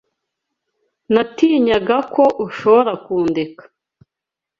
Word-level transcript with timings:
Natinyaga 1.13 1.97
ko 2.13 2.23
ushobora 2.45 2.91
kundeka. 3.05 3.63